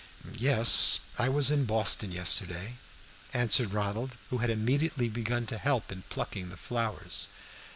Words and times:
"Yes, 0.39 1.01
I 1.19 1.29
was 1.29 1.51
in 1.51 1.65
Boston 1.65 2.11
yesterday," 2.11 2.77
answered 3.35 3.71
Ronald, 3.71 4.17
who 4.31 4.39
had 4.39 4.49
immediately 4.49 5.09
begun 5.09 5.45
to 5.45 5.59
help 5.59 5.91
in 5.91 6.01
plucking 6.09 6.49
the 6.49 6.57
flowers. 6.57 7.27